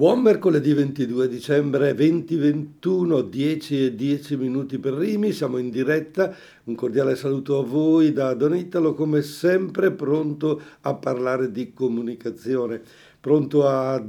[0.00, 6.34] Buon mercoledì 22 dicembre 2021, 10 e 10 minuti per Rimi, siamo in diretta,
[6.64, 12.80] un cordiale saluto a voi da Don Italo, come sempre pronto a parlare di comunicazione,
[13.20, 14.02] pronto a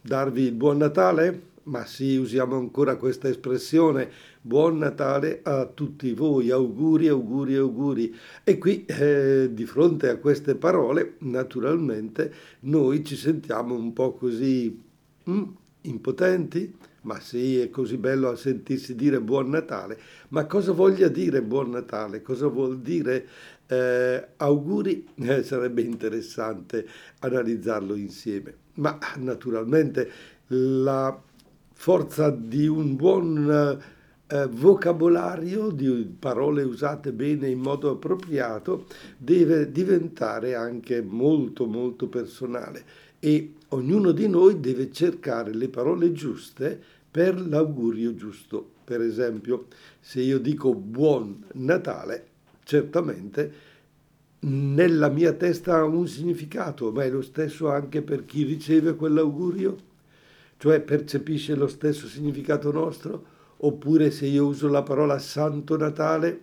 [0.00, 1.42] darvi il buon Natale?
[1.66, 4.10] Ma sì, usiamo ancora questa espressione,
[4.40, 8.12] buon Natale a tutti voi, auguri, auguri, auguri.
[8.42, 12.32] E qui, eh, di fronte a queste parole, naturalmente,
[12.62, 14.85] noi ci sentiamo un po' così
[15.28, 15.42] Mm,
[15.82, 16.74] impotenti?
[17.02, 19.98] Ma sì, è così bello sentirsi dire buon Natale.
[20.28, 22.22] Ma cosa voglia dire buon Natale?
[22.22, 23.26] Cosa vuol dire
[23.66, 25.06] eh, auguri?
[25.16, 26.86] Eh, sarebbe interessante
[27.20, 28.54] analizzarlo insieme.
[28.74, 30.10] Ma naturalmente
[30.48, 31.20] la
[31.72, 33.80] forza di un buon
[34.28, 38.86] eh, vocabolario, di parole usate bene in modo appropriato,
[39.16, 42.84] deve diventare anche molto molto personale
[43.20, 46.80] e ognuno di noi deve cercare le parole giuste
[47.10, 48.74] per l'augurio giusto.
[48.84, 49.66] Per esempio,
[50.00, 52.26] se io dico buon Natale,
[52.62, 53.74] certamente
[54.38, 59.76] nella mia testa ha un significato, ma è lo stesso anche per chi riceve quell'augurio?
[60.58, 63.34] Cioè percepisce lo stesso significato nostro?
[63.58, 66.42] Oppure se io uso la parola Santo Natale,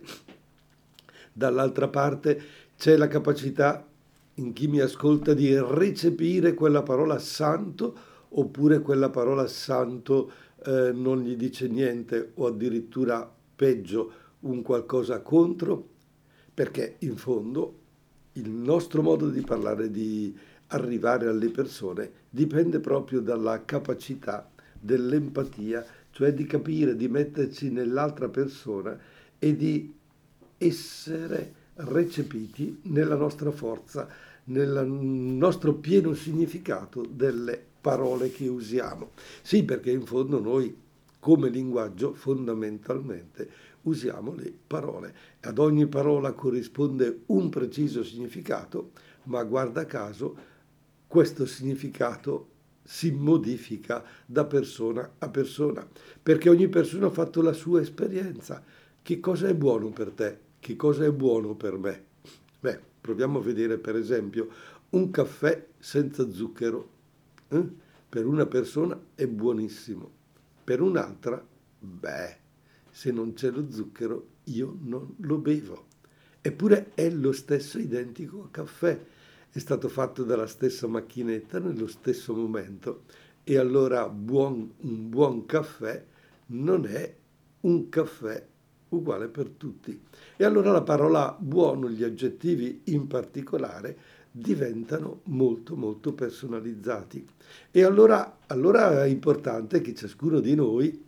[1.32, 2.42] dall'altra parte
[2.76, 3.86] c'è la capacità
[4.34, 7.96] in chi mi ascolta di recepire quella parola santo
[8.30, 10.30] oppure quella parola santo
[10.64, 15.88] eh, non gli dice niente o addirittura peggio un qualcosa contro?
[16.52, 17.78] Perché in fondo
[18.32, 20.36] il nostro modo di parlare di
[20.68, 28.98] arrivare alle persone dipende proprio dalla capacità dell'empatia cioè di capire di metterci nell'altra persona
[29.38, 29.92] e di
[30.58, 34.08] essere recepiti nella nostra forza,
[34.44, 39.10] nel nostro pieno significato delle parole che usiamo.
[39.42, 40.82] Sì, perché in fondo noi
[41.18, 43.48] come linguaggio fondamentalmente
[43.82, 45.14] usiamo le parole.
[45.40, 48.90] Ad ogni parola corrisponde un preciso significato,
[49.24, 50.36] ma guarda caso
[51.06, 52.48] questo significato
[52.82, 55.86] si modifica da persona a persona,
[56.22, 58.62] perché ogni persona ha fatto la sua esperienza.
[59.00, 60.43] Che cosa è buono per te?
[60.64, 62.04] Che cosa è buono per me?
[62.58, 64.48] Beh, proviamo a vedere per esempio
[64.90, 66.88] un caffè senza zucchero.
[67.48, 67.68] Eh?
[68.08, 70.10] Per una persona è buonissimo,
[70.64, 71.46] per un'altra,
[71.78, 72.36] beh,
[72.90, 75.84] se non c'è lo zucchero io non lo bevo.
[76.40, 78.98] Eppure è lo stesso identico caffè,
[79.50, 83.02] è stato fatto dalla stessa macchinetta nello stesso momento
[83.44, 86.02] e allora buon, un buon caffè
[86.46, 87.14] non è
[87.60, 88.46] un caffè
[88.94, 89.98] uguale per tutti.
[90.36, 93.96] E allora la parola buono, gli aggettivi in particolare,
[94.30, 97.24] diventano molto molto personalizzati.
[97.70, 101.04] E allora, allora è importante che ciascuno di noi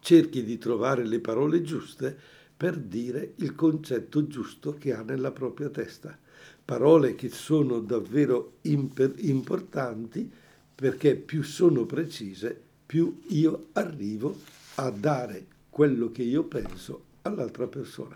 [0.00, 2.16] cerchi di trovare le parole giuste
[2.56, 6.16] per dire il concetto giusto che ha nella propria testa.
[6.64, 10.30] Parole che sono davvero imper- importanti
[10.74, 14.36] perché più sono precise, più io arrivo
[14.76, 18.14] a dare quello che io penso all'altra persona.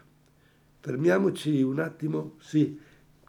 [0.80, 2.78] Fermiamoci un attimo, sì,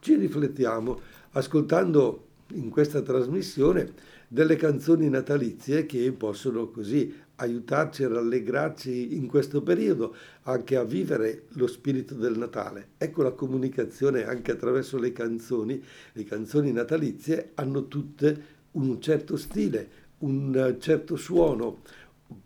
[0.02, 1.00] ci riflettiamo
[1.32, 3.94] ascoltando in questa trasmissione
[4.28, 11.44] delle canzoni natalizie che possono così aiutarci a rallegrarci in questo periodo, anche a vivere
[11.52, 12.90] lo spirito del Natale.
[12.98, 15.82] Ecco la comunicazione anche attraverso le canzoni.
[16.12, 21.84] Le canzoni natalizie hanno tutte un certo stile, un certo suono,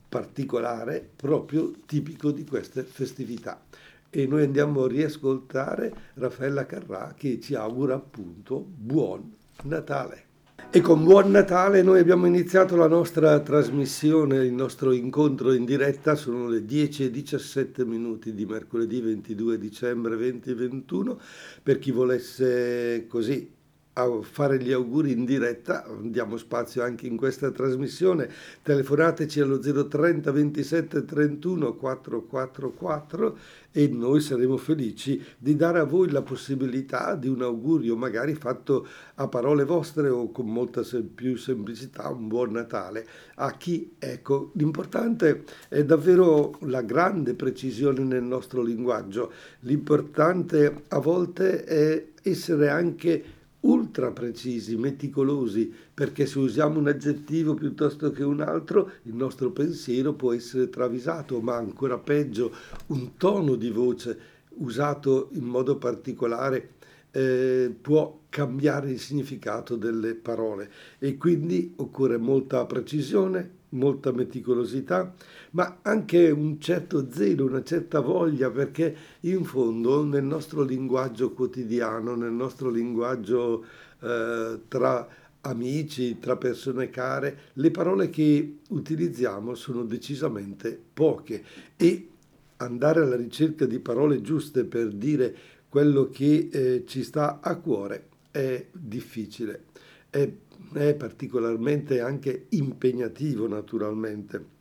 [0.10, 3.62] particolare proprio tipico di queste festività.
[4.10, 10.26] E noi andiamo a riascoltare Raffaella Carrà che ci augura appunto buon Natale.
[10.72, 16.14] E con Buon Natale noi abbiamo iniziato la nostra trasmissione, il nostro incontro in diretta,
[16.14, 21.20] sono le 10 e 17 minuti di mercoledì 22 dicembre 2021,
[21.64, 23.58] per chi volesse così
[23.94, 28.30] a fare gli auguri in diretta, diamo spazio anche in questa trasmissione,
[28.62, 33.38] telefonateci allo 030 27 31 444
[33.72, 38.88] e noi saremo felici di dare a voi la possibilità di un augurio magari fatto
[39.16, 40.82] a parole vostre o con molta
[41.14, 43.06] più semplicità, un buon Natale.
[43.36, 49.32] A chi, ecco, l'importante è davvero la grande precisione nel nostro linguaggio,
[49.62, 58.12] l'importante a volte è essere anche ultra precisi, meticolosi, perché se usiamo un aggettivo piuttosto
[58.12, 62.54] che un altro, il nostro pensiero può essere travisato, ma ancora peggio,
[62.88, 64.18] un tono di voce
[64.60, 66.78] usato in modo particolare
[67.12, 70.70] eh, può cambiare il significato delle parole.
[71.00, 75.14] E quindi occorre molta precisione, molta meticolosità,
[75.52, 82.16] ma anche un certo zelo, una certa voglia, perché in fondo nel nostro linguaggio quotidiano,
[82.16, 83.66] nel nostro linguaggio
[84.02, 85.08] eh, tra
[85.42, 91.44] amici, tra persone care, le parole che utilizziamo sono decisamente poche.
[91.76, 92.10] E
[92.58, 95.36] andare alla ricerca di parole giuste per dire
[95.70, 99.66] quello che eh, ci sta a cuore è difficile,
[100.10, 100.30] è,
[100.74, 104.58] è particolarmente anche impegnativo naturalmente.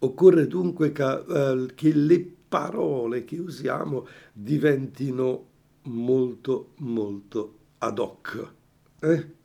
[0.00, 5.46] Occorre dunque che, eh, che le parole che usiamo diventino
[5.82, 8.52] molto molto ad hoc.
[9.00, 9.38] Eh?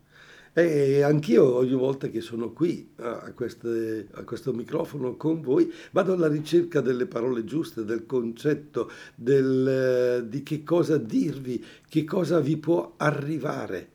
[0.57, 6.13] E anch'io ogni volta che sono qui a, queste, a, questo microfono con voi vado
[6.13, 12.55] alla ricerca delle parole giuste, del concetto, del, di che cosa dirvi, che cosa vi
[12.55, 13.89] può arrivare,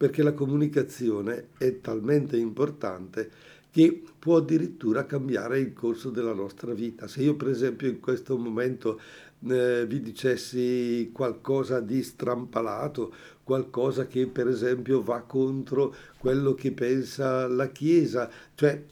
[0.00, 3.30] perché la comunicazione è talmente importante
[3.70, 7.06] che può addirittura cambiare il corso della nostra vita.
[7.06, 8.98] Se io per esempio in questo momento
[9.46, 13.12] eh, vi dicessi qualcosa di strampalato,
[13.44, 18.82] qualcosa che per esempio va contro quello che pensa la Chiesa, cioè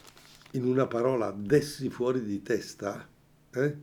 [0.50, 3.08] in una parola dessi fuori di testa
[3.55, 3.76] eh,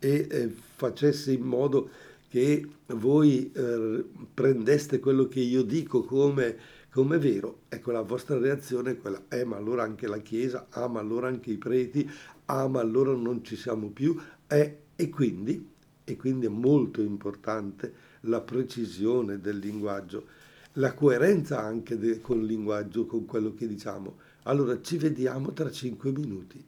[0.00, 1.90] e eh, facessi in modo
[2.32, 6.56] che voi eh, prendeste quello che io dico come
[6.88, 10.88] come vero, ecco la vostra reazione è quella, eh ma allora anche la Chiesa, ah
[10.88, 12.08] ma allora anche i preti,
[12.46, 15.68] ah ma allora non ci siamo più, eh, e quindi,
[16.04, 20.26] e quindi è molto importante la precisione del linguaggio,
[20.74, 24.16] la coerenza anche de, con il linguaggio, con quello che diciamo.
[24.44, 26.62] Allora ci vediamo tra cinque minuti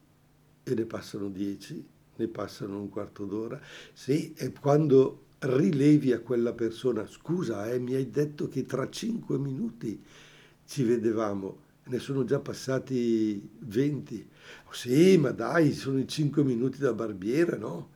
[0.62, 3.60] e ne passano dieci, ne passano un quarto d'ora.
[3.92, 9.38] Sì, e quando rilevi a quella persona, scusa, eh, mi hai detto che tra cinque
[9.38, 10.02] minuti
[10.66, 14.26] ci vedevamo, ne sono già passati venti.
[14.66, 17.90] Oh, sì, ma dai, sono i cinque minuti da barbiere, no?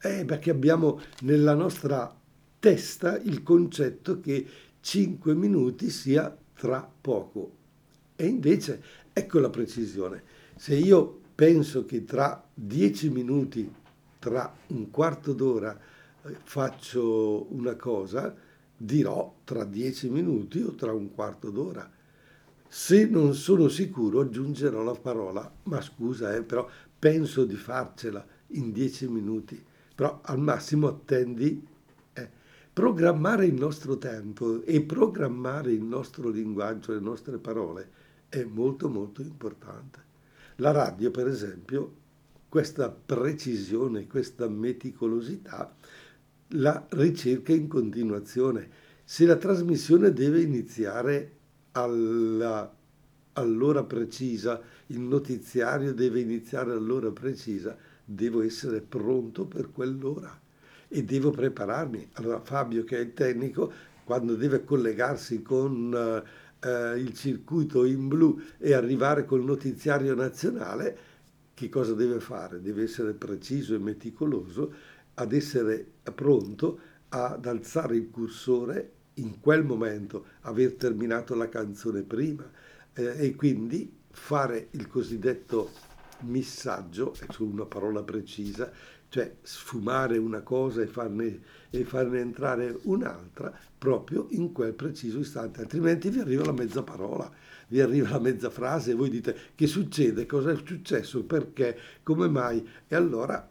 [0.00, 2.16] Eh, perché abbiamo nella nostra
[2.60, 4.46] testa il concetto che
[4.80, 7.56] cinque minuti sia tra poco.
[8.14, 8.82] E invece,
[9.12, 10.22] ecco la precisione.
[10.56, 13.72] Se io penso che tra dieci minuti,
[14.18, 15.78] tra un quarto d'ora,
[16.42, 18.34] faccio una cosa,
[18.76, 21.90] dirò tra dieci minuti o tra un quarto d'ora.
[22.70, 26.68] Se non sono sicuro aggiungerò la parola, ma scusa, eh, però
[26.98, 29.62] penso di farcela in dieci minuti,
[29.94, 31.66] però al massimo attendi.
[32.12, 32.28] Eh.
[32.72, 37.90] Programmare il nostro tempo e programmare il nostro linguaggio, le nostre parole
[38.28, 40.06] è molto molto importante.
[40.56, 41.94] La radio, per esempio,
[42.48, 45.74] questa precisione, questa meticolosità
[46.52, 48.86] la ricerca in continuazione.
[49.04, 51.32] Se la trasmissione deve iniziare
[51.72, 52.74] alla,
[53.34, 60.38] all'ora precisa, il notiziario deve iniziare all'ora precisa, devo essere pronto per quell'ora
[60.88, 62.10] e devo prepararmi.
[62.14, 63.72] Allora Fabio, che è il tecnico,
[64.04, 66.22] quando deve collegarsi con
[66.60, 70.98] eh, il circuito in blu e arrivare col notiziario nazionale,
[71.52, 72.62] che cosa deve fare?
[72.62, 74.72] Deve essere preciso e meticoloso
[75.18, 75.84] ad essere
[76.14, 76.78] pronto
[77.08, 82.48] ad alzare il cursore in quel momento, aver terminato la canzone prima
[82.92, 85.70] eh, e quindi fare il cosiddetto
[86.20, 88.70] missaggio, su una parola precisa,
[89.08, 91.40] cioè sfumare una cosa e farne,
[91.70, 97.30] e farne entrare un'altra proprio in quel preciso istante, altrimenti vi arriva la mezza parola,
[97.68, 102.28] vi arriva la mezza frase e voi dite che succede, cosa è successo, perché, come
[102.28, 102.66] mai?
[102.86, 103.48] E allora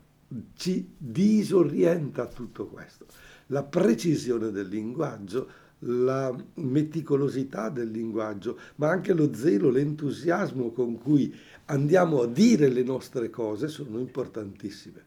[0.56, 3.06] ci disorienta tutto questo.
[3.48, 11.34] La precisione del linguaggio, la meticolosità del linguaggio, ma anche lo zelo, l'entusiasmo con cui
[11.66, 15.06] andiamo a dire le nostre cose sono importantissime.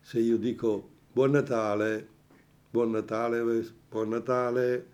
[0.00, 2.06] Se io dico buon Natale,
[2.70, 4.86] buon Natale, buon Natale,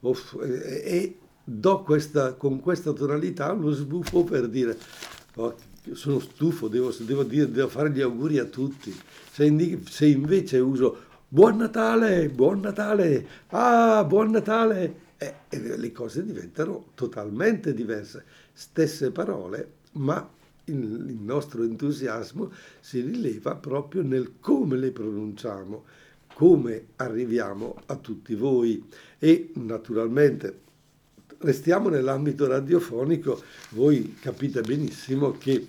[0.00, 4.78] off, e, e do questa, con questa tonalità lo sbuffo per dire
[5.36, 5.54] oh,
[5.92, 8.94] sono stufo, devo, devo, dire, devo fare gli auguri a tutti.
[9.30, 16.86] Se, se invece uso Buon Natale, buon Natale, ah, buon Natale, eh, le cose diventano
[16.94, 18.24] totalmente diverse.
[18.52, 20.28] Stesse parole, ma
[20.64, 25.84] il, il nostro entusiasmo si rileva proprio nel come le pronunciamo,
[26.34, 28.84] come arriviamo a tutti voi.
[29.18, 30.58] E naturalmente
[31.40, 35.66] restiamo nell'ambito radiofonico, voi capite benissimo che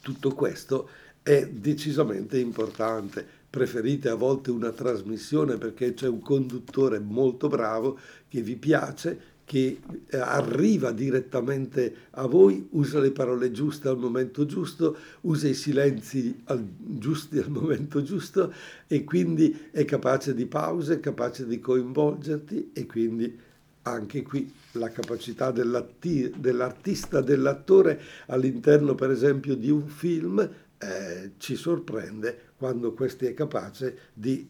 [0.00, 0.88] tutto questo
[1.22, 3.40] è decisamente importante.
[3.48, 9.80] Preferite a volte una trasmissione perché c'è un conduttore molto bravo che vi piace, che
[10.06, 16.42] eh, arriva direttamente a voi, usa le parole giuste al momento giusto, usa i silenzi
[16.44, 18.52] al, giusti al momento giusto
[18.86, 23.50] e quindi è capace di pause, è capace di coinvolgerti e quindi
[23.82, 30.48] anche qui la capacità dell'artista, dell'attore all'interno per esempio di un film
[30.78, 34.48] eh, ci sorprende quando questi è capace di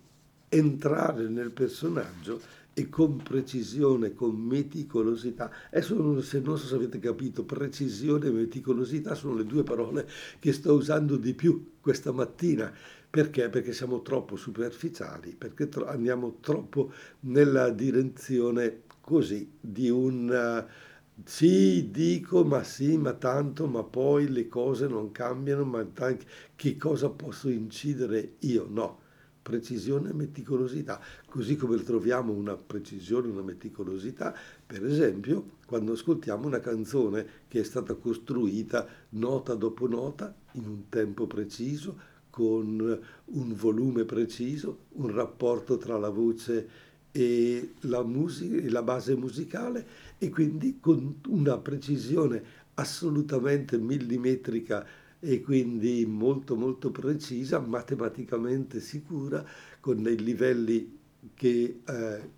[0.49, 5.51] entrare nel personaggio e con precisione, con meticolosità.
[5.69, 10.09] Adesso se non so se avete capito, precisione e meticolosità sono le due parole
[10.39, 12.73] che sto usando di più questa mattina.
[13.11, 13.51] Perché?
[13.51, 20.67] Perché siamo troppo superficiali, perché tro- andiamo troppo nella direzione così di un...
[20.67, 20.91] Uh,
[21.25, 26.25] sì, dico, ma sì, ma tanto, ma poi le cose non cambiano, ma t-
[26.57, 28.67] che cosa posso incidere io?
[28.69, 28.99] No,
[29.43, 34.35] precisione e meticolosità, così come troviamo una precisione, una meticolosità,
[34.67, 40.89] per esempio, quando ascoltiamo una canzone che è stata costruita nota dopo nota, in un
[40.89, 46.69] tempo preciso, con un volume preciso, un rapporto tra la voce e
[47.13, 49.87] la, musica, la base musicale
[50.19, 52.43] e quindi con una precisione
[52.75, 54.87] assolutamente millimetrica
[55.19, 59.45] e quindi molto molto precisa, matematicamente sicura,
[59.79, 60.99] con dei livelli
[61.35, 62.31] che eh,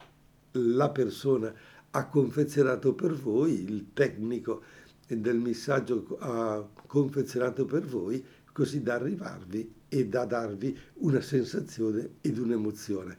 [0.51, 1.53] la persona
[1.91, 4.63] ha confezionato per voi, il tecnico
[5.07, 12.39] del messaggio ha confezionato per voi, così da arrivarvi e da darvi una sensazione ed
[12.39, 13.17] un'emozione.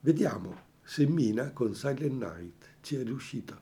[0.00, 3.60] Vediamo se Mina con Silent Night ci è riuscita.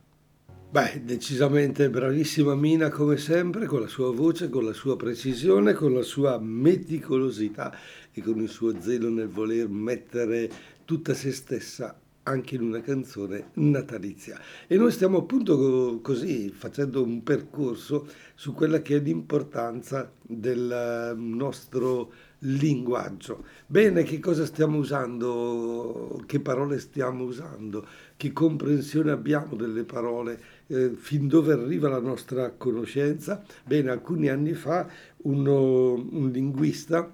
[0.71, 5.95] Beh, decisamente bravissima Mina come sempre, con la sua voce, con la sua precisione, con
[5.95, 7.75] la sua meticolosità
[8.13, 10.51] e con il suo zelo nel voler mettere
[10.85, 14.39] tutta se stessa anche in una canzone natalizia.
[14.67, 22.13] E noi stiamo appunto così facendo un percorso su quella che è l'importanza del nostro
[22.45, 23.45] linguaggio.
[23.67, 26.23] Bene, che cosa stiamo usando?
[26.27, 27.87] Che parole stiamo usando?
[28.17, 30.41] Che comprensione abbiamo delle parole?
[30.67, 33.43] Eh, fin dove arriva la nostra conoscenza?
[33.65, 34.87] Bene, alcuni anni fa
[35.19, 37.11] uno, un linguista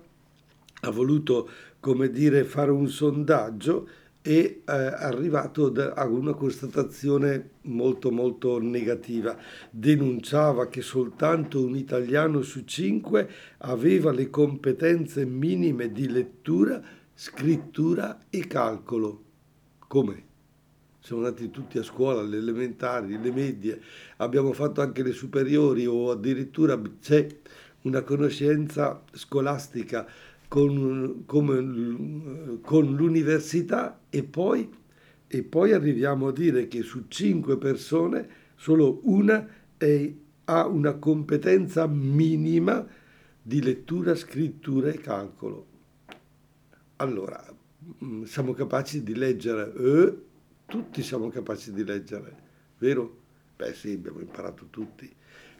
[0.82, 3.88] ha voluto, come dire, fare un sondaggio
[4.22, 9.36] e eh, arrivato a una constatazione molto molto negativa.
[9.70, 16.82] Denunciava che soltanto un italiano su cinque aveva le competenze minime di lettura,
[17.14, 19.24] scrittura e calcolo.
[19.86, 20.28] Come?
[21.00, 23.80] Siamo andati tutti a scuola, le elementari, le medie,
[24.18, 27.26] abbiamo fatto anche le superiori o addirittura c'è
[27.82, 30.06] una conoscenza scolastica
[30.50, 34.68] con, come, con l'università e poi,
[35.28, 40.12] e poi, arriviamo a dire che su cinque persone solo una è,
[40.46, 42.84] ha una competenza minima
[43.40, 45.66] di lettura, scrittura e calcolo.
[46.96, 47.40] Allora,
[48.04, 50.18] mm, siamo capaci di leggere, eh?
[50.66, 52.36] tutti siamo capaci di leggere,
[52.78, 53.18] vero?
[53.54, 55.08] Beh sì, abbiamo imparato tutti,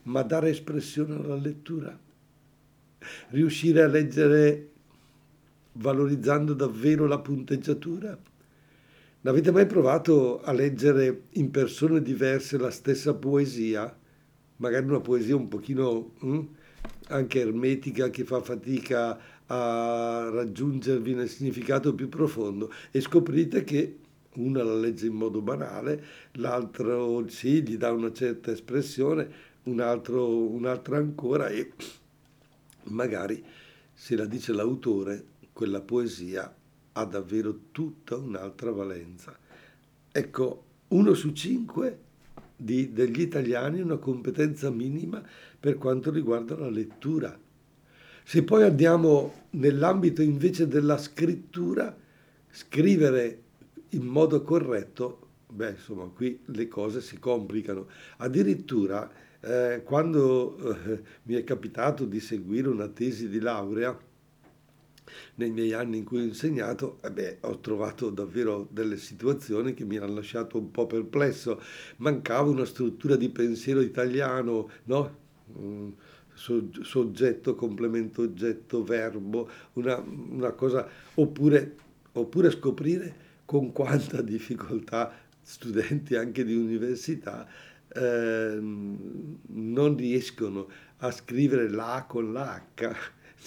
[0.05, 1.97] ma dare espressione alla lettura,
[3.29, 4.70] riuscire a leggere
[5.73, 8.19] valorizzando davvero la punteggiatura?
[9.23, 13.95] L'avete mai provato a leggere in persone diverse la stessa poesia?
[14.57, 16.47] Magari una poesia un pochino hm,
[17.09, 23.97] anche ermetica che fa fatica a raggiungervi nel significato più profondo e scoprite che
[24.35, 29.29] una la legge in modo banale, l'altro sì, gli dà una certa espressione,
[29.65, 31.73] un altro, un'altra ancora e
[32.85, 33.43] magari
[33.93, 35.25] se la dice l'autore
[35.61, 36.57] quella poesia
[36.93, 39.39] ha davvero tutta un'altra valenza.
[40.11, 41.99] Ecco, uno su cinque
[42.57, 45.23] di, degli italiani ha una competenza minima
[45.61, 47.39] per quanto riguarda la lettura.
[48.25, 51.95] Se poi andiamo nell'ambito invece della scrittura,
[52.49, 53.43] scrivere
[53.91, 57.87] in modo corretto, beh, insomma, qui le cose si complicano.
[58.17, 64.09] Addirittura, eh, quando eh, mi è capitato di seguire una tesi di laurea,
[65.37, 69.85] nei miei anni in cui ho insegnato, eh beh, ho trovato davvero delle situazioni che
[69.85, 71.61] mi hanno lasciato un po' perplesso.
[71.99, 75.19] Mancava una struttura di pensiero italiano, no?
[76.33, 81.77] soggetto, complemento, oggetto, verbo, una, una cosa, oppure,
[82.13, 85.13] oppure scoprire con quanta difficoltà
[85.43, 87.47] studenti anche di università
[87.93, 92.63] eh, non riescono a scrivere la con l'H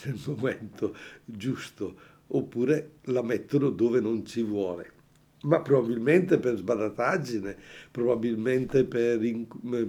[0.05, 1.95] nel momento giusto
[2.27, 5.01] oppure la mettono dove non ci vuole
[5.43, 7.55] ma probabilmente per sbadataggine,
[7.91, 9.19] probabilmente per,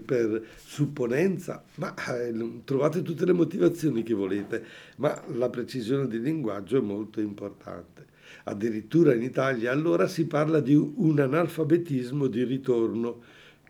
[0.04, 4.64] per supponenza, ma eh, trovate tutte le motivazioni che volete,
[4.96, 8.06] ma la precisione di linguaggio è molto importante.
[8.44, 13.22] Addirittura in Italia allora si parla di un analfabetismo di ritorno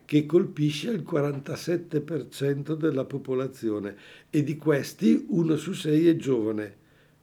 [0.05, 3.97] che colpisce il 47% della popolazione
[4.31, 6.75] e di questi uno su sei è giovane,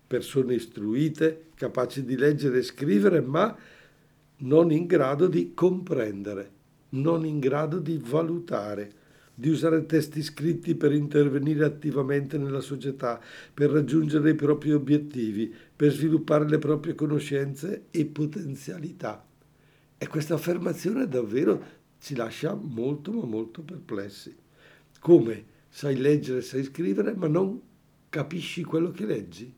[0.08, 3.56] persone istruite, capaci di leggere e scrivere, ma
[4.38, 6.52] non in grado di comprendere,
[6.90, 9.00] non in grado di valutare,
[9.34, 13.20] di usare testi scritti per intervenire attivamente nella società,
[13.54, 19.26] per raggiungere i propri obiettivi, per sviluppare le proprie conoscenze e potenzialità.
[19.98, 24.36] E questa affermazione davvero ci lascia molto ma molto perplessi.
[25.00, 27.62] Come sai leggere, sai scrivere, ma non
[28.10, 29.54] capisci quello che leggi?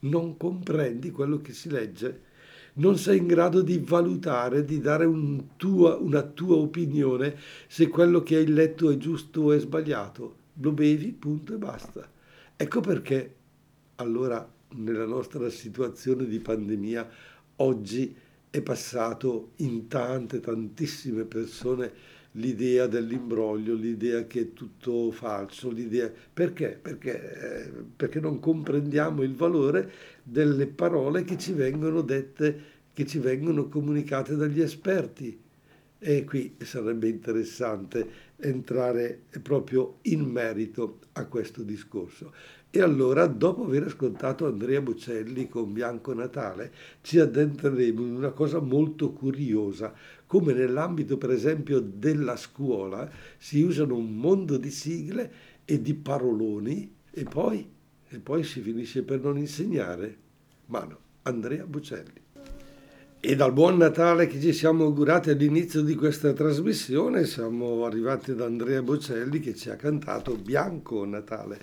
[0.00, 2.32] Non comprendi quello che si legge?
[2.74, 7.36] non sei in grado di valutare, di dare un tua, una tua opinione
[7.68, 10.36] se quello che hai letto è giusto o è sbagliato.
[10.54, 12.08] Lo bevi, punto e basta.
[12.56, 13.34] Ecco perché
[13.96, 17.08] allora nella nostra situazione di pandemia
[17.56, 18.16] oggi
[18.54, 21.90] è passato in tante, tantissime persone
[22.34, 26.08] l'idea dell'imbroglio, l'idea che è tutto falso, l'idea...
[26.32, 26.78] Perché?
[26.80, 29.90] Perché, perché non comprendiamo il valore
[30.22, 35.36] delle parole che ci vengono dette, che ci vengono comunicate dagli esperti.
[35.98, 42.32] E qui sarebbe interessante entrare proprio in merito a questo discorso.
[42.76, 48.58] E allora, dopo aver ascoltato Andrea Bocelli con Bianco Natale, ci addentreremo in una cosa
[48.58, 49.94] molto curiosa,
[50.26, 55.32] come nell'ambito per esempio della scuola si usano un mondo di sigle
[55.64, 57.64] e di paroloni e poi,
[58.08, 60.16] e poi si finisce per non insegnare.
[60.66, 62.23] Ma no, Andrea Bocelli.
[63.26, 68.42] E dal buon Natale che ci siamo augurati all'inizio di questa trasmissione siamo arrivati ad
[68.42, 71.58] Andrea Bocelli che ci ha cantato Bianco Natale.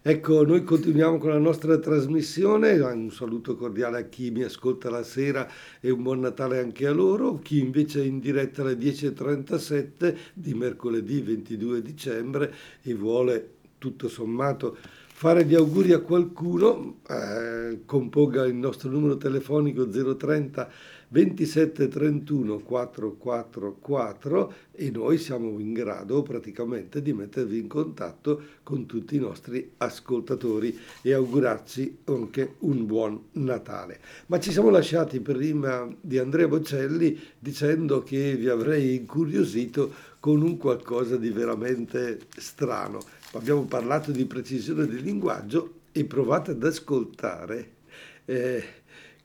[0.00, 5.02] Ecco, noi continuiamo con la nostra trasmissione, un saluto cordiale a chi mi ascolta la
[5.02, 5.46] sera
[5.80, 10.54] e un buon Natale anche a loro, chi invece è in diretta alle 10.37 di
[10.54, 14.78] mercoledì 22 dicembre e vuole tutto sommato
[15.22, 20.68] fare gli auguri a qualcuno, eh, componga il nostro numero telefonico 030
[21.12, 29.16] 27 31 444 e noi siamo in grado praticamente di mettervi in contatto con tutti
[29.16, 34.00] i nostri ascoltatori e augurarci anche un buon Natale.
[34.26, 40.56] Ma ci siamo lasciati prima di Andrea Bocelli dicendo che vi avrei incuriosito con un
[40.56, 43.00] qualcosa di veramente strano.
[43.32, 47.80] Abbiamo parlato di precisione di linguaggio e provate ad ascoltare.
[48.24, 48.64] Eh,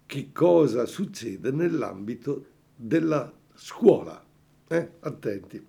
[0.08, 4.26] che cosa succede nell'ambito della scuola.
[4.68, 4.90] Eh?
[5.02, 5.64] Attenti.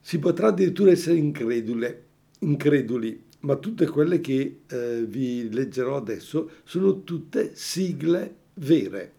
[0.00, 2.04] Si potrà addirittura essere incredule,
[2.40, 9.12] increduli, ma tutte quelle che eh, vi leggerò adesso sono tutte sigle vere.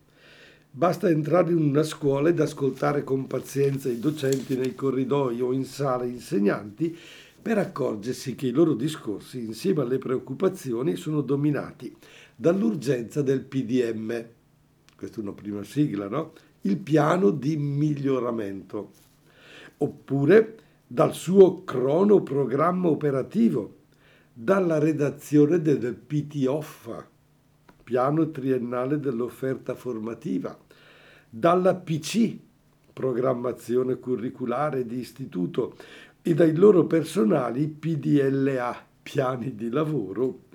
[0.69, 5.63] Basta entrare in una scuola ed ascoltare con pazienza i docenti nei corridoi o in
[5.63, 6.95] sala insegnanti
[7.41, 11.95] per accorgersi che i loro discorsi, insieme alle preoccupazioni, sono dominati
[12.35, 14.25] dall'urgenza del PDM,
[14.95, 16.33] questa è una prima sigla, no?
[16.61, 18.91] Il piano di miglioramento,
[19.77, 23.77] oppure dal suo cronoprogramma operativo,
[24.33, 27.07] dalla redazione del PTOFFA,
[27.83, 30.57] piano triennale dell'offerta formativa,
[31.29, 32.37] dalla PC,
[32.91, 35.77] programmazione curriculare di istituto,
[36.21, 40.45] e dai loro personali PDLA, piani di lavoro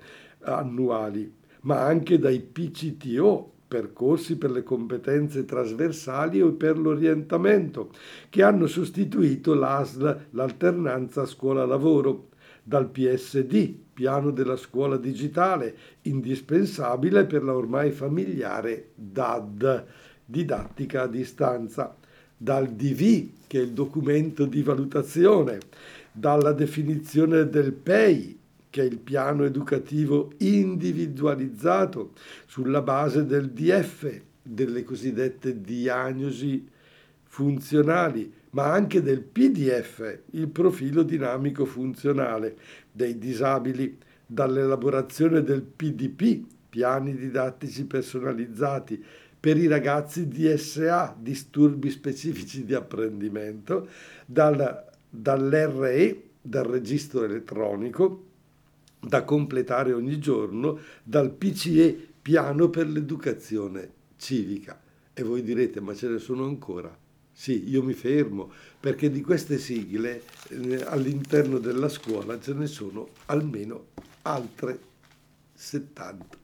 [0.41, 7.91] annuali, ma anche dai PCTO, percorsi per le competenze trasversali o per l'orientamento,
[8.29, 12.29] che hanno sostituito l'ASL, l'alternanza scuola-lavoro,
[12.63, 19.85] dal PSD, piano della scuola digitale, indispensabile per la ormai familiare DAD,
[20.25, 21.95] didattica a distanza,
[22.35, 25.59] dal DV, che è il documento di valutazione,
[26.11, 28.39] dalla definizione del PEI,
[28.71, 32.13] che il piano educativo individualizzato
[32.47, 36.67] sulla base del DF, delle cosiddette diagnosi
[37.23, 42.57] funzionali, ma anche del PDF, il profilo dinamico funzionale
[42.91, 49.03] dei disabili, dall'elaborazione del PDP, piani didattici personalizzati,
[49.37, 53.89] per i ragazzi DSA, disturbi specifici di apprendimento,
[54.25, 58.30] dal, dall'RE, dal registro elettronico,
[59.01, 64.79] da completare ogni giorno dal PCE piano per l'educazione civica.
[65.13, 66.95] E voi direte, ma ce ne sono ancora?
[67.33, 73.09] Sì, io mi fermo, perché di queste sigle eh, all'interno della scuola ce ne sono
[73.25, 73.87] almeno
[74.23, 74.79] altre
[75.55, 76.37] 70.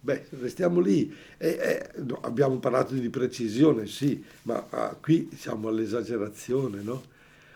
[0.00, 1.14] Beh, restiamo lì.
[1.36, 7.09] Eh, eh, no, abbiamo parlato di precisione, sì, ma ah, qui siamo all'esagerazione, no?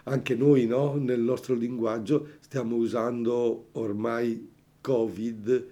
[0.05, 0.97] Anche noi, no?
[0.97, 5.67] Nel nostro linguaggio stiamo usando ormai Covid,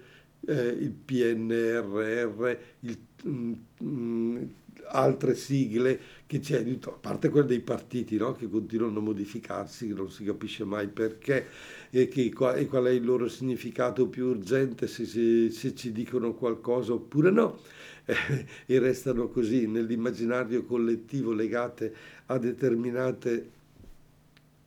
[0.45, 4.43] eh, il PNRR, il, mm, mm,
[4.87, 8.33] altre sigle che aiutano, a parte quelle dei partiti no?
[8.33, 11.45] che continuano a modificarsi, che non si capisce mai perché
[11.89, 16.33] e, che, e qual è il loro significato più urgente, se, se, se ci dicono
[16.33, 17.59] qualcosa oppure no,
[18.05, 21.93] e restano così nell'immaginario collettivo legate
[22.27, 23.61] a determinate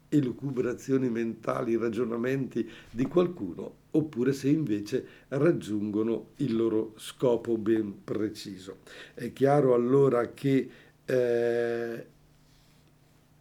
[0.09, 8.79] elucubrazioni mentali, ragionamenti di qualcuno, oppure se invece raggiungono il loro scopo ben preciso.
[9.15, 10.69] È chiaro allora che
[11.05, 12.07] eh,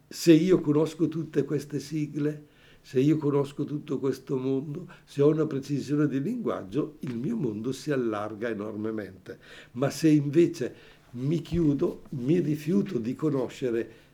[0.08, 5.48] se io conosco tutte queste sigle, se io conosco tutto questo mondo, se ho una
[5.48, 9.40] precisione di linguaggio, il mio mondo si allarga enormemente.
[9.72, 10.76] Ma se invece
[11.12, 14.05] mi chiudo, mi rifiuto di conoscere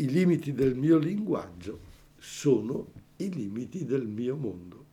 [0.00, 1.78] i limiti del mio linguaggio
[2.16, 4.86] sono i limiti del mio mondo.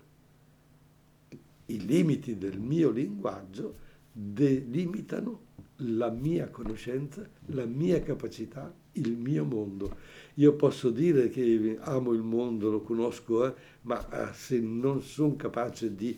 [1.67, 3.75] I limiti del mio linguaggio
[4.11, 5.45] delimitano
[5.81, 9.95] la mia conoscenza, la mia capacità, il mio mondo.
[10.35, 15.37] Io posso dire che amo il mondo, lo conosco, eh, ma eh, se non sono
[15.37, 16.17] capace di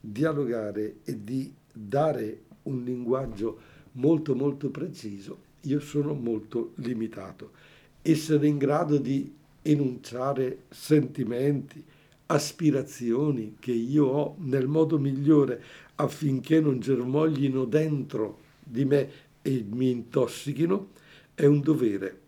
[0.00, 3.60] dialogare e di dare un linguaggio
[3.92, 7.71] molto molto preciso, io sono molto limitato
[8.02, 11.82] essere in grado di enunciare sentimenti,
[12.26, 15.62] aspirazioni che io ho nel modo migliore
[15.96, 19.10] affinché non germoglino dentro di me
[19.42, 20.90] e mi intossichino,
[21.34, 22.20] è un dovere.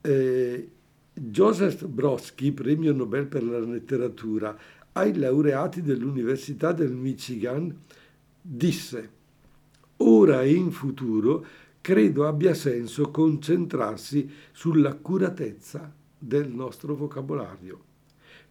[0.00, 0.68] Eh,
[1.14, 4.56] Joseph Brodsky, premio Nobel per la letteratura,
[4.92, 7.74] ai laureati dell'Università del Michigan,
[8.40, 9.10] disse,
[9.98, 11.46] ora e in futuro
[11.82, 17.90] credo abbia senso concentrarsi sull'accuratezza del nostro vocabolario.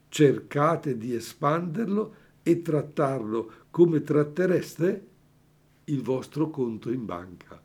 [0.09, 5.07] Cercate di espanderlo e trattarlo come trattereste
[5.85, 7.59] il vostro conto in banca.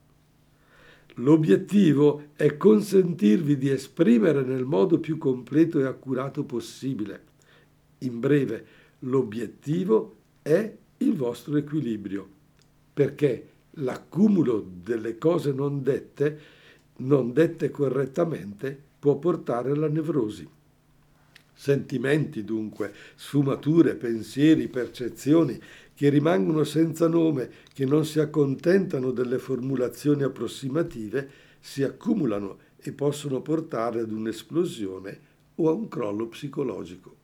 [1.15, 7.25] L'obiettivo è consentirvi di esprimere nel modo più completo e accurato possibile.
[7.99, 8.67] In breve,
[9.01, 12.29] l'obiettivo è il vostro equilibrio,
[12.93, 13.49] perché
[13.79, 16.41] l'accumulo delle cose non dette,
[16.99, 20.49] non dette correttamente, può portare alla nevrosi.
[21.53, 25.59] Sentimenti dunque, sfumature, pensieri, percezioni
[25.95, 33.41] che rimangono senza nome, che non si accontentano delle formulazioni approssimative, si accumulano e possono
[33.41, 35.21] portare ad un'esplosione
[35.57, 37.16] o a un crollo psicologico.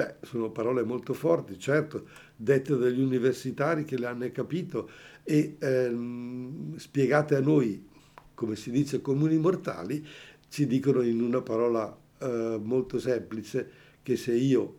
[0.00, 4.88] Beh, sono parole molto forti, certo, dette dagli universitari che le hanno capito
[5.22, 7.86] e ehm, spiegate a noi,
[8.32, 10.02] come si dice, comuni mortali,
[10.48, 13.70] ci dicono in una parola eh, molto semplice
[14.02, 14.76] che se io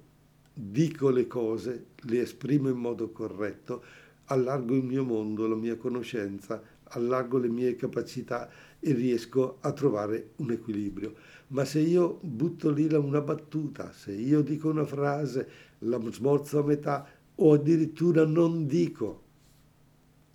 [0.56, 3.84] dico le cose, le esprimo in modo corretto,
[4.26, 8.50] allargo il mio mondo, la mia conoscenza, allargo le mie capacità
[8.80, 11.14] e riesco a trovare un equilibrio.
[11.48, 15.50] Ma se io butto lì una battuta, se io dico una frase,
[15.80, 19.24] la smorzo a metà o addirittura non dico,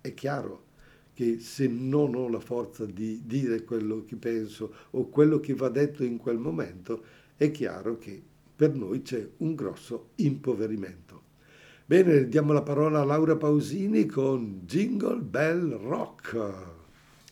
[0.01, 0.65] è chiaro
[1.13, 5.69] che se non ho la forza di dire quello che penso o quello che va
[5.69, 7.03] detto in quel momento,
[7.35, 8.21] è chiaro che
[8.55, 11.26] per noi c'è un grosso impoverimento.
[11.89, 16.53] Bene, diamo la parola a Laura Pausini con Jingle Bell Rock.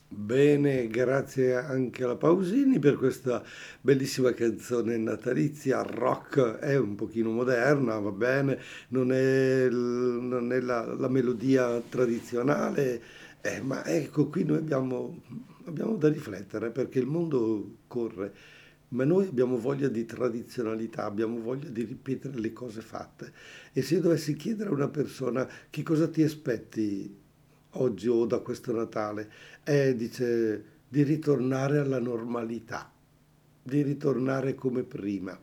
[0.08, 3.44] Bene, grazie anche alla Pausini per questa
[3.82, 8.58] bellissima canzone natalizia, rock, è un pochino moderna, va bene,
[8.90, 13.02] non è, non è la, la, melodia tradizionale,
[13.42, 15.22] eh, ma ecco qui noi abbiamo,
[15.66, 18.34] abbiamo da riflettere perché il mondo corre,
[18.90, 23.34] ma noi abbiamo voglia di tradizionalità, abbiamo voglia di ripetere le cose fatte.
[23.74, 27.24] E se dovessi chiedere a una persona che cosa ti aspetti
[27.72, 29.32] oggi o da questo Natale,
[29.64, 32.92] è, dice, di ritornare alla normalità,
[33.62, 35.38] di ritornare come prima,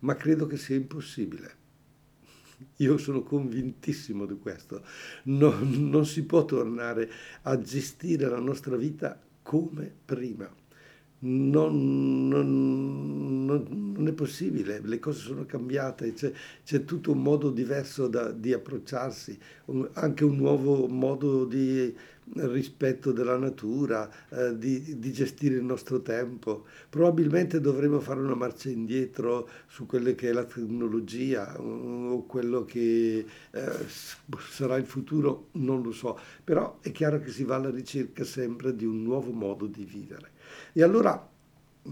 [0.00, 1.56] ma credo che sia impossibile.
[2.76, 4.82] Io sono convintissimo di questo.
[5.24, 7.10] Non, non si può tornare
[7.42, 10.50] a gestire la nostra vita come prima.
[11.20, 16.32] Non, non, non, è possibile, le cose sono cambiate, c'è,
[16.64, 21.94] c'è tutto un modo diverso da, di approcciarsi, un, anche un nuovo modo di
[22.34, 26.66] rispetto della natura, eh, di, di, gestire il nostro tempo.
[26.88, 33.24] Probabilmente dovremo fare una marcia indietro su quelle che è la tecnologia o quello che
[33.50, 33.72] eh,
[34.50, 38.74] sarà il futuro, non lo so, però è chiaro che si va alla ricerca sempre
[38.74, 40.36] di un nuovo modo di vivere.
[40.72, 41.28] E allora,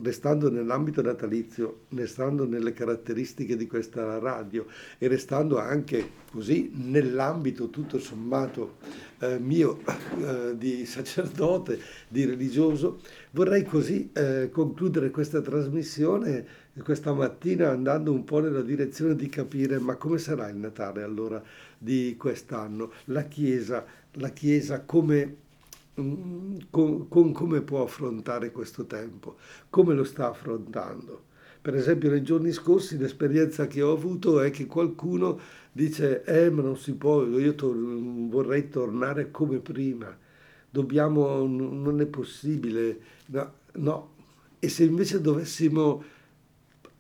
[0.03, 4.67] restando nell'ambito natalizio, restando nelle caratteristiche di questa radio
[4.99, 8.77] e restando anche così nell'ambito tutto sommato
[9.21, 9.81] eh, mio
[10.19, 18.25] eh, di sacerdote, di religioso, vorrei così eh, concludere questa trasmissione questa mattina andando un
[18.25, 21.43] po' nella direzione di capire ma come sarà il Natale allora
[21.79, 25.37] di quest'anno, la Chiesa, la Chiesa come
[26.71, 29.37] con, con, come può affrontare questo tempo,
[29.71, 31.25] come lo sta affrontando.
[31.63, 35.41] Per esempio nei giorni scorsi l'esperienza che ho avuto è che qualcuno
[35.73, 40.17] dice eh ma non si può, io tor- vorrei tornare come prima,
[40.71, 44.15] dobbiamo, non è possibile, no, no.
[44.59, 46.05] E se invece dovessimo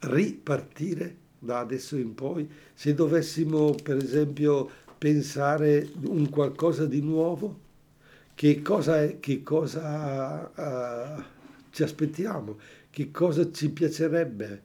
[0.00, 7.64] ripartire da adesso in poi, se dovessimo per esempio pensare un qualcosa di nuovo,
[8.36, 11.22] che cosa, che cosa uh,
[11.70, 12.58] ci aspettiamo,
[12.90, 14.62] che cosa ci piacerebbe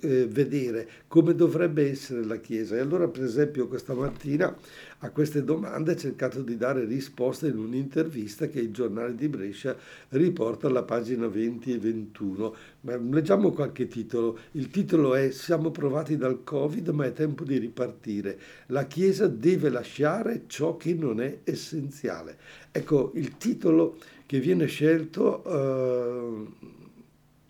[0.00, 2.76] eh, vedere, come dovrebbe essere la Chiesa.
[2.76, 4.56] E allora, per esempio, questa mattina
[5.00, 9.76] a queste domande ho cercato di dare risposte in un'intervista che il giornale di Brescia
[10.10, 12.54] riporta alla pagina 20 e 21.
[12.80, 14.38] Ma leggiamo qualche titolo.
[14.52, 18.38] Il titolo è Siamo provati dal Covid, ma è tempo di ripartire.
[18.66, 22.36] La Chiesa deve lasciare ciò che non è essenziale.
[22.72, 26.52] Ecco, il titolo che viene scelto uh,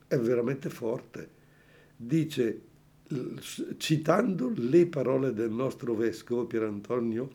[0.07, 1.37] è veramente forte.
[2.01, 2.63] Dice
[3.79, 7.31] citando le parole del nostro vescovo Pier Antonio,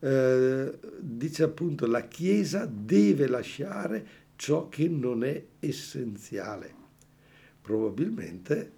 [0.00, 6.74] eh, dice appunto la Chiesa deve lasciare ciò che non è essenziale.
[7.60, 8.72] Probabilmente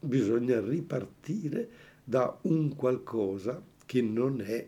[0.00, 1.68] bisogna ripartire
[2.04, 4.66] da un qualcosa che non è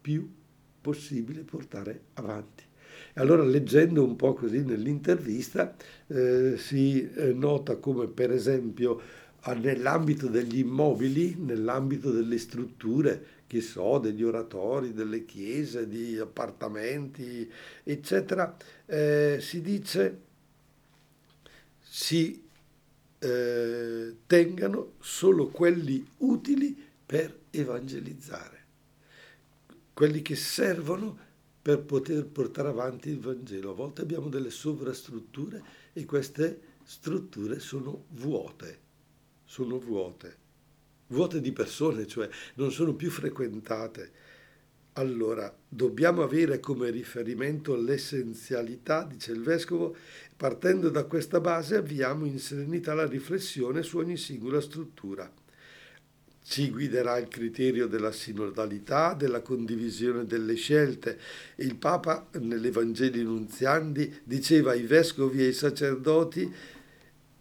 [0.00, 0.28] più
[0.80, 2.64] possibile portare avanti.
[3.14, 5.74] Allora leggendo un po' così nell'intervista
[6.08, 9.00] eh, si eh, nota come per esempio
[9.50, 17.50] nell'ambito degli immobili, nell'ambito delle strutture, che so, degli oratori, delle chiese, di appartamenti,
[17.82, 20.20] eccetera, eh, si dice
[21.80, 22.42] si
[23.18, 26.74] eh, tengano solo quelli utili
[27.04, 28.64] per evangelizzare,
[29.92, 31.18] quelli che servono
[31.60, 33.72] per poter portare avanti il Vangelo.
[33.72, 38.90] A volte abbiamo delle sovrastrutture e queste strutture sono vuote
[39.52, 40.36] sono vuote,
[41.08, 44.10] vuote di persone, cioè non sono più frequentate.
[44.94, 49.94] Allora, dobbiamo avere come riferimento l'essenzialità, dice il Vescovo,
[50.34, 55.30] partendo da questa base avviamo in serenità la riflessione su ogni singola struttura.
[56.44, 61.18] Ci guiderà il criterio della sinodalità, della condivisione delle scelte.
[61.56, 66.52] Il Papa, nell'Evangeli Nunziandi, diceva ai vescovi e ai sacerdoti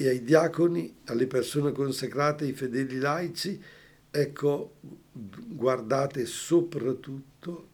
[0.02, 3.62] e ai diaconi, alle persone consacrate, ai fedeli laici,
[4.10, 4.76] ecco,
[5.12, 7.68] guardate soprattutto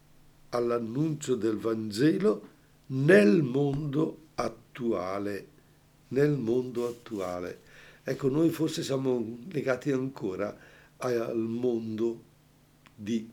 [0.49, 2.55] all'annuncio del Vangelo
[2.87, 5.47] nel mondo attuale,
[6.09, 7.59] nel mondo attuale.
[8.03, 10.55] Ecco, noi forse siamo legati ancora
[10.97, 12.23] al mondo
[12.95, 13.29] di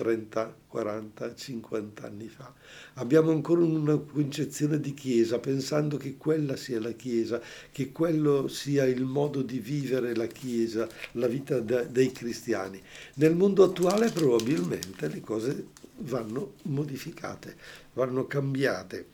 [0.00, 2.50] 30, 40, 50 anni fa.
[2.94, 7.38] Abbiamo ancora una concezione di Chiesa, pensando che quella sia la Chiesa,
[7.70, 12.80] che quello sia il modo di vivere la Chiesa, la vita de- dei cristiani.
[13.16, 15.66] Nel mondo attuale probabilmente le cose
[15.98, 17.56] vanno modificate,
[17.92, 19.08] vanno cambiate.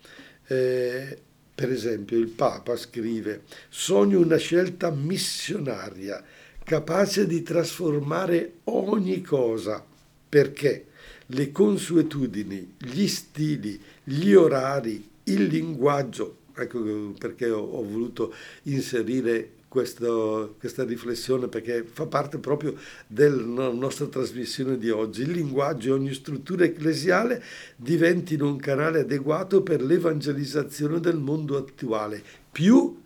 [0.47, 1.19] Eh,
[1.53, 6.23] per esempio il Papa scrive, sogno una scelta missionaria,
[6.63, 9.95] capace di trasformare ogni cosa
[10.37, 10.89] perché
[11.29, 20.57] le consuetudini, gli stili, gli orari, il linguaggio, ecco perché ho, ho voluto inserire questo,
[20.59, 22.75] questa riflessione perché fa parte proprio
[23.07, 25.23] della nostra trasmissione di oggi.
[25.23, 27.43] Il linguaggio e ogni struttura ecclesiale
[27.75, 32.23] diventino un canale adeguato per l'evangelizzazione del mondo attuale,
[32.53, 33.01] più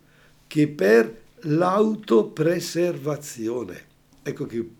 [0.47, 3.83] che per l'autopreservazione.
[4.21, 4.79] Ecco che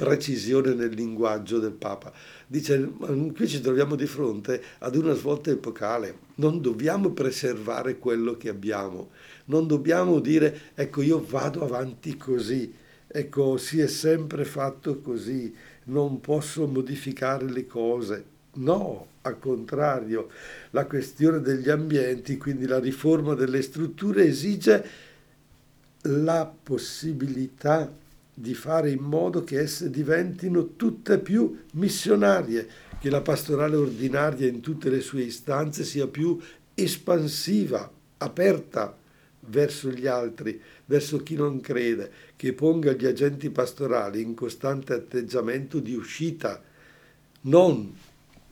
[0.00, 2.10] precisione nel linguaggio del Papa.
[2.46, 2.90] Dice,
[3.34, 9.10] qui ci troviamo di fronte ad una svolta epocale, non dobbiamo preservare quello che abbiamo,
[9.46, 12.72] non dobbiamo dire, ecco io vado avanti così,
[13.06, 18.24] ecco si è sempre fatto così, non posso modificare le cose.
[18.52, 20.30] No, al contrario,
[20.70, 25.08] la questione degli ambienti, quindi la riforma delle strutture, esige
[26.04, 27.99] la possibilità
[28.40, 32.66] di fare in modo che esse diventino tutte più missionarie,
[32.98, 36.38] che la pastorale ordinaria in tutte le sue istanze sia più
[36.72, 38.96] espansiva, aperta
[39.40, 45.78] verso gli altri, verso chi non crede, che ponga gli agenti pastorali in costante atteggiamento
[45.78, 46.62] di uscita,
[47.42, 47.94] non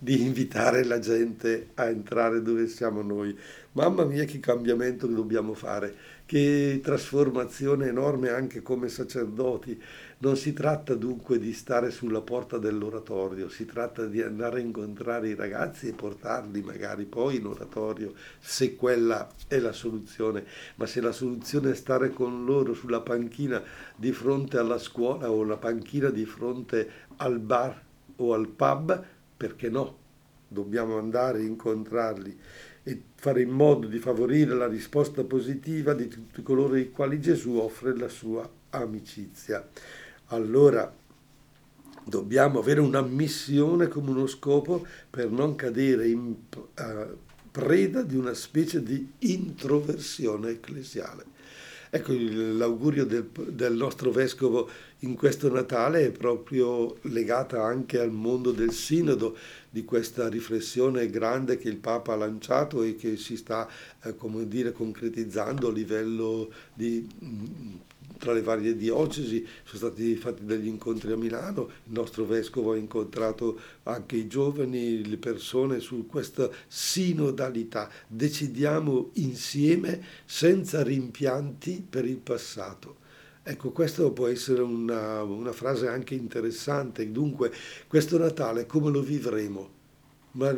[0.01, 3.37] di invitare la gente a entrare dove siamo noi.
[3.73, 5.95] Mamma mia che cambiamento dobbiamo fare,
[6.29, 9.83] che trasformazione enorme anche come sacerdoti.
[10.19, 15.31] Non si tratta dunque di stare sulla porta dell'oratorio, si tratta di andare a incontrare
[15.31, 20.45] i ragazzi e portarli magari poi in oratorio, se quella è la soluzione.
[20.75, 23.63] Ma se la soluzione è stare con loro sulla panchina
[23.97, 27.83] di fronte alla scuola o la panchina di fronte al bar
[28.17, 29.03] o al pub,
[29.35, 30.08] perché no?
[30.49, 32.39] Dobbiamo andare a incontrarli
[32.83, 37.57] e fare in modo di favorire la risposta positiva di tutti coloro ai quali Gesù
[37.57, 39.69] offre la sua amicizia.
[40.27, 40.91] Allora
[42.05, 47.17] dobbiamo avere una missione come uno scopo per non cadere in uh,
[47.51, 51.37] preda di una specie di introversione ecclesiale.
[51.91, 54.69] Ecco, l'augurio del, del, nostro vescovo
[55.01, 59.37] in questo Natale è proprio legata anche al mondo del sinodo,
[59.71, 63.69] di questa riflessione grande che il Papa ha lanciato e che si sta,
[64.03, 67.07] eh, come dire, concretizzando a livello di
[68.17, 72.77] tra le varie diocesi, sono stati fatti degli incontri a Milano, il nostro vescovo ha
[72.77, 77.91] incontrato anche i giovani, le persone su questa sinodalità.
[78.07, 82.97] Decidiamo insieme senza rimpianti per il passato.
[83.43, 87.11] Ecco, questa può essere una, una frase anche interessante.
[87.11, 87.53] Dunque,
[87.87, 89.77] questo Natale come lo vivremo?
[90.33, 90.55] ma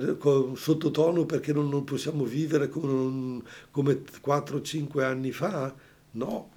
[0.54, 5.74] sottotono perché non, non possiamo vivere come, come 4-5 anni fa?
[6.12, 6.50] No,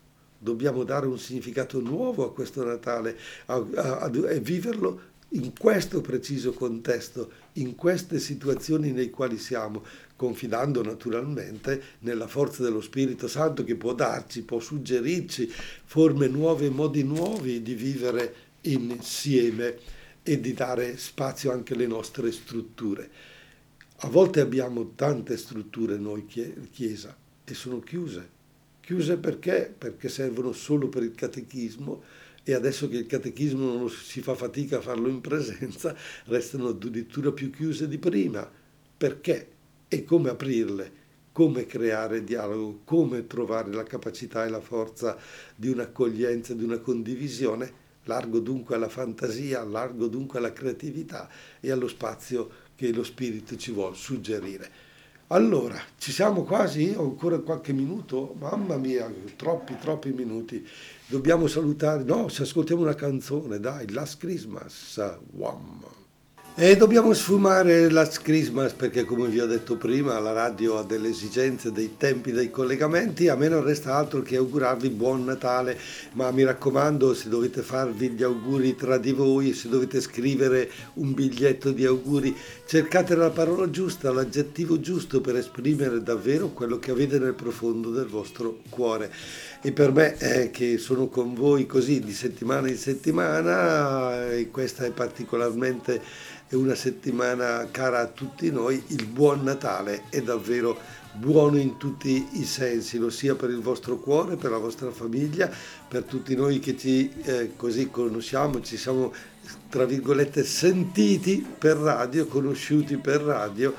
[0.44, 7.76] dobbiamo dare un significato nuovo a questo Natale e viverlo in questo preciso contesto, in
[7.76, 9.84] queste situazioni nei quali siamo,
[10.16, 15.52] confidando naturalmente nella forza dello Spirito Santo che può darci, può suggerirci
[15.86, 19.78] forme nuove, modi nuovi di vivere insieme
[20.22, 23.10] e di dare spazio anche alle nostre strutture.
[23.98, 28.42] A volte abbiamo tante strutture noi, Chiesa, e sono chiuse
[28.84, 29.74] Chiuse perché?
[29.78, 32.04] Perché servono solo per il catechismo
[32.44, 37.32] e adesso che il catechismo non si fa fatica a farlo in presenza, restano addirittura
[37.32, 38.46] più chiuse di prima.
[38.98, 39.48] Perché?
[39.88, 40.92] E come aprirle?
[41.32, 42.82] Come creare dialogo?
[42.84, 45.18] Come trovare la capacità e la forza
[45.56, 47.82] di un'accoglienza, di una condivisione?
[48.04, 51.30] Largo dunque alla fantasia, largo dunque alla creatività
[51.62, 54.92] e allo spazio che lo spirito ci vuole suggerire.
[55.28, 56.94] Allora, ci siamo quasi?
[56.96, 58.36] Ho ancora qualche minuto?
[58.40, 60.68] Mamma mia, troppi, troppi minuti.
[61.08, 62.04] Dobbiamo salutare.
[62.04, 65.02] No, se ascoltiamo una canzone, dai, Last Christmas.
[65.32, 66.03] Wham.
[66.56, 71.10] E dobbiamo sfumare Last Christmas perché come vi ho detto prima la radio ha delle
[71.10, 75.76] esigenze dei tempi dei collegamenti, a me non resta altro che augurarvi buon Natale,
[76.12, 81.16] ma mi raccomando se dovete farvi gli auguri tra di voi, se dovete scrivere un
[81.16, 82.36] biglietto di auguri,
[82.68, 88.06] cercate la parola giusta, l'aggettivo giusto per esprimere davvero quello che avete nel profondo del
[88.06, 89.12] vostro cuore.
[89.66, 94.84] E per me è che sono con voi così di settimana in settimana e questa
[94.84, 96.02] è particolarmente
[96.50, 100.78] una settimana cara a tutti noi, il buon Natale è davvero
[101.14, 105.50] buono in tutti i sensi, lo sia per il vostro cuore, per la vostra famiglia,
[105.88, 109.14] per tutti noi che ci eh, così conosciamo, ci siamo
[109.70, 113.74] tra virgolette sentiti per radio, conosciuti per radio,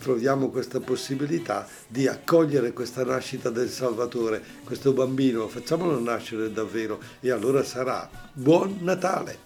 [0.00, 7.30] troviamo questa possibilità di accogliere questa nascita del Salvatore, questo bambino, facciamolo nascere davvero e
[7.30, 9.36] allora sarà buon Natale.